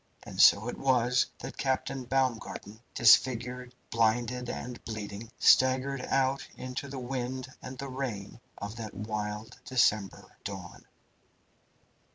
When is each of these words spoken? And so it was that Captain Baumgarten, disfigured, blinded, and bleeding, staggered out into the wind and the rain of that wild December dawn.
And 0.23 0.41
so 0.41 0.67
it 0.67 0.79
was 0.79 1.27
that 1.37 1.59
Captain 1.59 2.05
Baumgarten, 2.05 2.79
disfigured, 2.95 3.75
blinded, 3.91 4.49
and 4.49 4.83
bleeding, 4.83 5.29
staggered 5.37 6.03
out 6.05 6.47
into 6.55 6.87
the 6.87 6.97
wind 6.97 7.47
and 7.61 7.77
the 7.77 7.87
rain 7.87 8.41
of 8.57 8.77
that 8.77 8.95
wild 8.95 9.59
December 9.63 10.37
dawn. 10.43 10.87